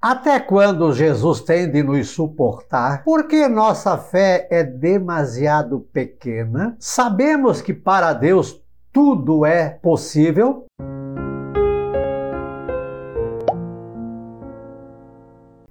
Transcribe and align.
Até 0.00 0.38
quando 0.38 0.92
Jesus 0.92 1.40
tem 1.40 1.68
de 1.68 1.82
nos 1.82 2.10
suportar? 2.10 3.02
Porque 3.02 3.48
nossa 3.48 3.98
fé 3.98 4.46
é 4.48 4.62
demasiado 4.62 5.80
pequena? 5.92 6.76
Sabemos 6.78 7.60
que 7.60 7.74
para 7.74 8.12
Deus 8.12 8.62
tudo 8.92 9.44
é 9.44 9.70
possível? 9.70 10.66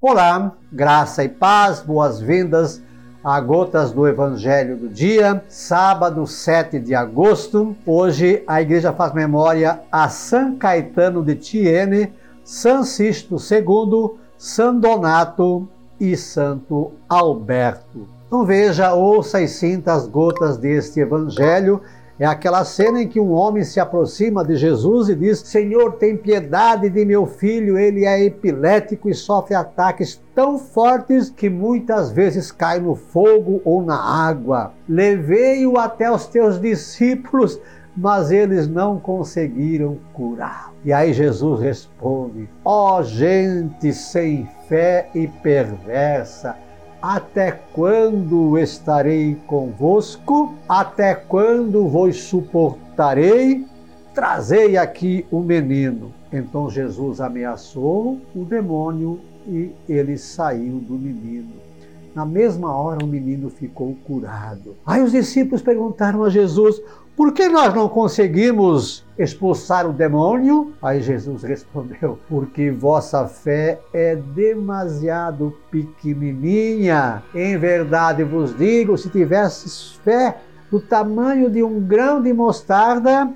Olá, 0.00 0.52
graça 0.72 1.22
e 1.22 1.28
paz, 1.28 1.80
boas-vindas 1.80 2.82
a 3.22 3.40
Gotas 3.40 3.92
do 3.92 4.08
Evangelho 4.08 4.76
do 4.76 4.88
Dia, 4.88 5.44
sábado 5.48 6.26
7 6.26 6.80
de 6.80 6.92
agosto. 6.92 7.76
Hoje 7.86 8.42
a 8.48 8.60
igreja 8.60 8.92
faz 8.92 9.12
memória 9.12 9.80
a 9.92 10.08
São 10.08 10.56
Caetano 10.56 11.22
de 11.22 11.36
Tiene 11.36 12.12
San 12.50 12.82
Sisto 12.82 13.36
II, 13.36 14.18
San 14.38 14.76
Donato 14.76 15.68
e 16.00 16.16
Santo 16.16 16.92
Alberto. 17.06 18.08
Então 18.26 18.46
veja, 18.46 18.94
ouça 18.94 19.42
e 19.42 19.46
sinta 19.46 19.92
as 19.92 20.08
gotas 20.08 20.56
deste 20.56 20.98
evangelho. 20.98 21.82
É 22.18 22.24
aquela 22.24 22.64
cena 22.64 23.02
em 23.02 23.06
que 23.06 23.20
um 23.20 23.32
homem 23.32 23.62
se 23.62 23.78
aproxima 23.78 24.42
de 24.42 24.56
Jesus 24.56 25.10
e 25.10 25.14
diz: 25.14 25.40
Senhor, 25.40 25.96
tem 25.96 26.16
piedade 26.16 26.88
de 26.88 27.04
meu 27.04 27.26
filho, 27.26 27.76
ele 27.76 28.06
é 28.06 28.24
epilético 28.24 29.10
e 29.10 29.14
sofre 29.14 29.54
ataques 29.54 30.18
tão 30.34 30.58
fortes 30.58 31.28
que 31.28 31.50
muitas 31.50 32.10
vezes 32.10 32.50
cai 32.50 32.80
no 32.80 32.94
fogo 32.94 33.60
ou 33.62 33.82
na 33.82 34.00
água. 34.26 34.72
Levei-o 34.88 35.78
até 35.78 36.10
os 36.10 36.26
teus 36.26 36.58
discípulos, 36.58 37.60
mas 37.98 38.30
eles 38.30 38.68
não 38.68 38.98
conseguiram 38.98 39.98
curar. 40.14 40.72
E 40.84 40.92
aí 40.92 41.12
Jesus 41.12 41.60
responde: 41.60 42.48
Ó 42.64 42.98
oh, 42.98 43.02
gente 43.02 43.92
sem 43.92 44.48
fé 44.68 45.08
e 45.14 45.26
perversa, 45.26 46.56
até 47.02 47.50
quando 47.72 48.56
estarei 48.56 49.36
convosco? 49.46 50.54
Até 50.68 51.14
quando 51.14 51.88
vos 51.88 52.22
suportarei? 52.22 53.66
Trazei 54.14 54.76
aqui 54.76 55.26
o 55.30 55.40
menino. 55.40 56.12
Então 56.32 56.70
Jesus 56.70 57.20
ameaçou 57.20 58.20
o 58.34 58.44
demônio 58.44 59.20
e 59.46 59.72
ele 59.88 60.16
saiu 60.16 60.78
do 60.78 60.94
menino. 60.94 61.67
Na 62.14 62.24
mesma 62.24 62.74
hora, 62.74 63.04
o 63.04 63.08
menino 63.08 63.48
ficou 63.50 63.96
curado. 64.06 64.76
Aí 64.86 65.02
os 65.02 65.12
discípulos 65.12 65.62
perguntaram 65.62 66.24
a 66.24 66.30
Jesus: 66.30 66.80
por 67.18 67.32
que 67.32 67.48
nós 67.48 67.74
não 67.74 67.88
conseguimos 67.88 69.04
expulsar 69.18 69.84
o 69.84 69.92
demônio? 69.92 70.72
Aí 70.80 71.02
Jesus 71.02 71.42
respondeu: 71.44 72.16
Porque 72.28 72.70
vossa 72.70 73.26
fé 73.26 73.80
é 73.92 74.14
demasiado 74.14 75.52
pequenininha. 75.68 77.24
Em 77.34 77.58
verdade 77.58 78.22
vos 78.22 78.56
digo: 78.56 78.96
se 78.96 79.10
tivesses 79.10 79.98
fé 80.04 80.36
do 80.70 80.78
tamanho 80.78 81.50
de 81.50 81.60
um 81.60 81.80
grão 81.80 82.22
de 82.22 82.32
mostarda, 82.32 83.28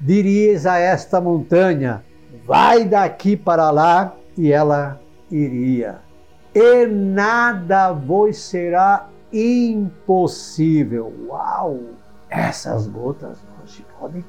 dirias 0.00 0.66
a 0.66 0.76
esta 0.76 1.20
montanha: 1.20 2.02
Vai 2.44 2.84
daqui 2.86 3.36
para 3.36 3.70
lá, 3.70 4.16
e 4.36 4.50
ela 4.50 5.00
iria. 5.30 6.07
E 6.54 6.86
nada 6.86 7.92
vos 7.92 8.38
será 8.38 9.08
impossível. 9.32 11.12
Uau! 11.28 11.78
essas 12.30 12.86
gotas 12.86 13.38
hoje 13.62 13.84
podem 13.98 14.24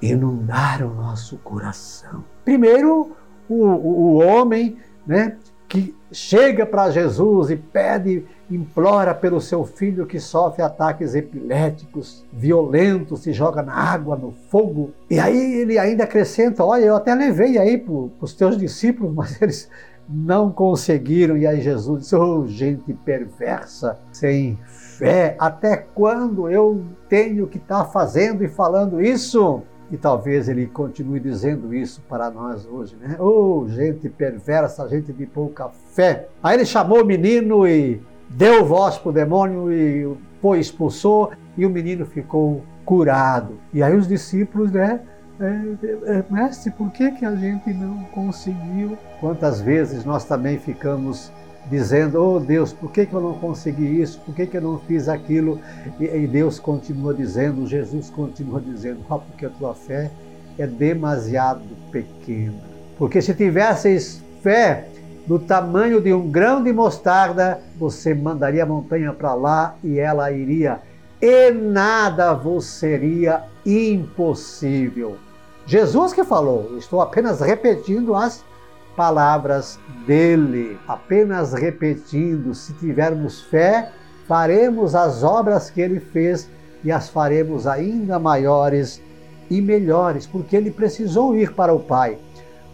inundar 0.00 0.82
o 0.82 0.92
nosso 0.92 1.38
coração. 1.38 2.24
Primeiro, 2.44 3.12
o, 3.48 3.54
o, 3.54 4.14
o 4.14 4.14
homem 4.24 4.76
né, 5.06 5.36
que 5.68 5.94
chega 6.10 6.66
para 6.66 6.90
Jesus 6.90 7.50
e 7.50 7.56
pede, 7.56 8.26
implora 8.50 9.14
pelo 9.14 9.40
seu 9.40 9.64
filho 9.64 10.04
que 10.04 10.18
sofre 10.18 10.62
ataques 10.62 11.14
epiléticos, 11.14 12.24
violentos, 12.32 13.20
se 13.20 13.32
joga 13.32 13.62
na 13.62 13.72
água, 13.72 14.16
no 14.16 14.32
fogo. 14.50 14.90
E 15.08 15.18
aí 15.18 15.60
ele 15.60 15.78
ainda 15.78 16.04
acrescenta: 16.04 16.64
Olha, 16.64 16.84
eu 16.84 16.96
até 16.96 17.14
levei 17.14 17.56
aí 17.56 17.78
para 17.78 17.94
os 18.20 18.34
teus 18.34 18.58
discípulos, 18.58 19.14
mas 19.14 19.40
eles 19.40 19.70
não 20.08 20.50
conseguiram. 20.50 21.36
E 21.36 21.46
aí 21.46 21.60
Jesus 21.60 22.02
disse: 22.02 22.16
Oh, 22.16 22.46
gente 22.46 22.92
perversa, 22.92 23.98
sem 24.12 24.58
fé, 24.66 25.36
até 25.38 25.76
quando 25.76 26.48
eu 26.48 26.82
tenho 27.08 27.46
que 27.46 27.58
estar 27.58 27.84
tá 27.84 27.90
fazendo 27.90 28.44
e 28.44 28.48
falando 28.48 29.00
isso? 29.00 29.62
E 29.90 29.96
talvez 29.96 30.48
ele 30.48 30.66
continue 30.66 31.20
dizendo 31.20 31.74
isso 31.74 32.00
para 32.08 32.30
nós 32.30 32.66
hoje, 32.66 32.96
né? 32.96 33.16
Oh, 33.20 33.66
gente 33.68 34.08
perversa, 34.08 34.88
gente 34.88 35.12
de 35.12 35.26
pouca 35.26 35.68
fé. 35.68 36.28
Aí 36.42 36.56
ele 36.56 36.64
chamou 36.64 37.02
o 37.02 37.04
menino 37.04 37.66
e 37.66 38.00
deu 38.30 38.64
voz 38.64 38.96
para 38.96 39.10
o 39.10 39.12
demônio 39.12 39.70
e 39.70 40.16
foi 40.40 40.60
expulsou 40.60 41.30
e 41.58 41.66
o 41.66 41.70
menino 41.70 42.06
ficou 42.06 42.62
curado. 42.86 43.58
E 43.72 43.82
aí 43.82 43.94
os 43.94 44.08
discípulos, 44.08 44.72
né? 44.72 45.00
É, 45.42 46.18
é, 46.18 46.24
mestre, 46.30 46.70
por 46.70 46.92
que, 46.92 47.10
que 47.10 47.24
a 47.24 47.34
gente 47.34 47.74
não 47.74 48.04
conseguiu? 48.12 48.96
Quantas 49.18 49.60
vezes 49.60 50.04
nós 50.04 50.24
também 50.24 50.56
ficamos 50.56 51.32
dizendo, 51.68 52.22
oh 52.22 52.38
Deus, 52.38 52.72
por 52.72 52.92
que, 52.92 53.04
que 53.04 53.12
eu 53.12 53.20
não 53.20 53.34
consegui 53.34 54.00
isso? 54.00 54.20
Por 54.20 54.36
que, 54.36 54.46
que 54.46 54.56
eu 54.56 54.60
não 54.60 54.78
fiz 54.78 55.08
aquilo? 55.08 55.58
E, 55.98 56.04
e 56.04 56.28
Deus 56.28 56.60
continua 56.60 57.12
dizendo, 57.12 57.66
Jesus 57.66 58.08
continua 58.08 58.60
dizendo, 58.60 59.00
oh, 59.10 59.18
porque 59.18 59.44
a 59.44 59.50
tua 59.50 59.74
fé 59.74 60.12
é 60.56 60.64
demasiado 60.64 61.62
pequena. 61.90 62.62
Porque 62.96 63.20
se 63.20 63.34
tivesseis 63.34 64.22
fé 64.42 64.86
do 65.26 65.40
tamanho 65.40 66.00
de 66.00 66.12
um 66.14 66.30
grão 66.30 66.62
de 66.62 66.72
mostarda, 66.72 67.60
você 67.76 68.14
mandaria 68.14 68.62
a 68.62 68.66
montanha 68.66 69.12
para 69.12 69.34
lá 69.34 69.74
e 69.82 69.98
ela 69.98 70.30
iria, 70.30 70.78
e 71.20 71.50
nada 71.50 72.32
vos 72.32 72.64
seria 72.64 73.42
impossível. 73.66 75.16
Jesus 75.66 76.12
que 76.12 76.24
falou, 76.24 76.76
estou 76.76 77.00
apenas 77.00 77.40
repetindo 77.40 78.14
as 78.14 78.44
palavras 78.96 79.78
dele, 80.06 80.78
apenas 80.86 81.52
repetindo: 81.52 82.54
se 82.54 82.72
tivermos 82.74 83.42
fé, 83.42 83.90
faremos 84.26 84.94
as 84.94 85.22
obras 85.22 85.70
que 85.70 85.80
ele 85.80 86.00
fez 86.00 86.48
e 86.84 86.90
as 86.90 87.08
faremos 87.08 87.66
ainda 87.66 88.18
maiores 88.18 89.00
e 89.50 89.60
melhores, 89.60 90.26
porque 90.26 90.56
ele 90.56 90.70
precisou 90.70 91.36
ir 91.36 91.52
para 91.52 91.72
o 91.72 91.80
Pai. 91.80 92.18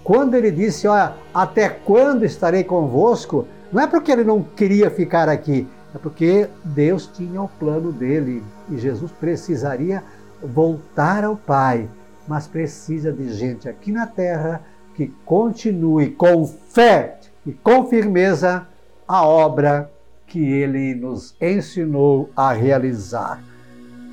Quando 0.02 0.34
ele 0.34 0.50
disse: 0.50 0.88
Olha, 0.88 1.14
até 1.34 1.68
quando 1.68 2.24
estarei 2.24 2.64
convosco? 2.64 3.46
Não 3.70 3.82
é 3.82 3.86
porque 3.86 4.10
ele 4.10 4.24
não 4.24 4.42
queria 4.42 4.90
ficar 4.90 5.28
aqui, 5.28 5.68
é 5.94 5.98
porque 5.98 6.48
Deus 6.64 7.06
tinha 7.06 7.42
o 7.42 7.48
plano 7.48 7.92
dele 7.92 8.42
e 8.70 8.78
Jesus 8.78 9.12
precisaria 9.12 10.02
voltar 10.42 11.24
ao 11.24 11.36
Pai, 11.36 11.86
mas 12.28 12.46
precisa 12.46 13.12
de 13.12 13.32
gente 13.32 13.68
aqui 13.68 13.90
na 13.90 14.06
terra 14.06 14.62
que 14.94 15.08
continue 15.24 16.10
com 16.10 16.46
fé 16.46 17.18
e 17.46 17.52
com 17.52 17.86
firmeza 17.86 18.66
a 19.06 19.26
obra 19.26 19.90
que 20.26 20.38
ele 20.38 20.94
nos 20.94 21.34
ensinou 21.40 22.30
a 22.36 22.52
realizar. 22.52 23.42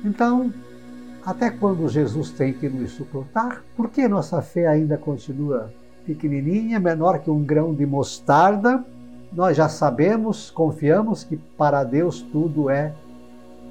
Então, 0.04 0.52
até 1.24 1.50
quando 1.50 1.88
Jesus 1.88 2.30
tem 2.30 2.52
que 2.52 2.68
nos 2.68 2.92
suportar? 2.92 3.62
Por 3.76 3.90
que 3.90 4.08
nossa 4.08 4.40
fé 4.40 4.66
ainda 4.66 4.96
continua 4.96 5.72
pequenininha, 6.06 6.78
menor 6.78 7.18
que 7.18 7.30
um 7.30 7.42
grão 7.42 7.74
de 7.74 7.84
mostarda? 7.84 8.84
Nós 9.32 9.56
já 9.56 9.68
sabemos, 9.68 10.50
confiamos 10.50 11.24
que 11.24 11.36
para 11.36 11.84
Deus 11.84 12.22
tudo 12.22 12.70
é 12.70 12.94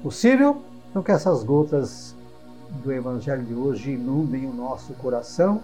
possível. 0.02 0.62
Então, 0.90 1.02
que 1.02 1.10
essas 1.10 1.42
gotas 1.42 2.14
do 2.82 2.92
Evangelho 2.92 3.42
de 3.42 3.54
hoje 3.54 3.92
inundem 3.92 4.46
o 4.46 4.52
nosso 4.52 4.92
coração 4.94 5.60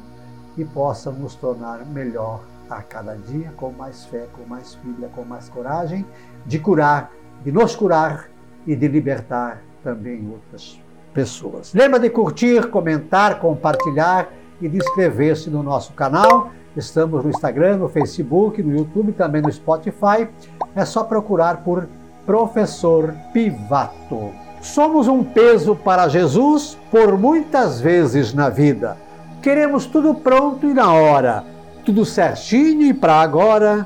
e 0.57 0.65
possa 0.65 1.11
nos 1.11 1.35
tornar 1.35 1.85
melhor 1.87 2.41
a 2.69 2.83
cada 2.83 3.15
dia, 3.15 3.53
com 3.57 3.71
mais 3.71 4.05
fé, 4.05 4.27
com 4.33 4.49
mais 4.49 4.75
filha, 4.75 5.09
com 5.15 5.25
mais 5.25 5.49
coragem, 5.49 6.07
de 6.47 6.59
curar, 6.59 7.11
de 7.45 7.53
nos 7.53 7.77
curar 7.77 8.29
e 8.67 8.75
de 8.75 8.89
libertar 8.89 9.63
também 9.83 10.29
outras 10.31 10.81
pessoas. 11.13 11.75
Lembra 11.75 11.99
de 11.99 12.09
curtir, 12.09 12.71
comentar, 12.71 13.39
compartilhar 13.39 14.33
e 14.61 14.69
de 14.69 14.79
inscrever-se 14.79 15.51
no 15.51 15.63
nosso 15.63 15.93
canal. 15.93 16.51
Estamos 16.77 17.25
no 17.25 17.31
Instagram, 17.31 17.79
no 17.79 17.89
Facebook, 17.89 18.63
no 18.63 18.75
YouTube, 18.75 19.13
também 19.13 19.43
no 19.43 19.53
Spotify. 19.53 20.29
É 20.75 20.85
só 20.85 21.05
procurar 21.05 21.63
por 21.63 21.87
Professor 22.25 23.15
Pivato. 23.33 24.33
Somos 24.63 25.09
um 25.09 25.23
peso 25.23 25.77
para 25.77 26.09
Jesus 26.09 26.79
por 26.91 27.19
muitas 27.19 27.81
vezes 27.81 28.33
na 28.33 28.49
vida 28.49 28.97
Queremos 29.43 29.87
tudo 29.87 30.15
pronto 30.15 30.69
e 30.69 30.73
na 30.73 30.93
hora, 30.93 31.45
tudo 31.85 32.05
certinho 32.05 32.83
e 32.83 32.95
para 32.95 33.17
agora, 33.17 33.85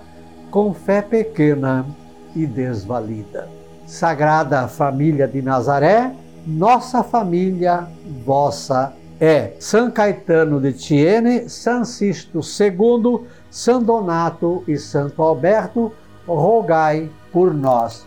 com 0.51 0.75
fé 0.75 1.01
pequena 1.01 1.87
e 2.35 2.45
desvalida. 2.47 3.49
Sagrada 3.87 4.69
Família 4.69 5.27
de 5.27 5.41
Nazaré, 5.41 6.13
nossa 6.47 7.03
família, 7.03 7.89
vossa 8.23 8.93
é. 9.19 9.53
São 9.59 9.91
Caetano 9.91 10.61
de 10.61 10.75
Tiene, 10.75 11.49
São 11.49 11.87
Sisto 11.87 12.41
II, 12.41 13.27
São 13.51 13.83
Donato 13.83 14.63
e 14.69 14.77
Santo 14.77 15.23
Alberto, 15.23 15.91
rogai 16.29 17.11
por 17.33 17.55
nós. 17.55 18.07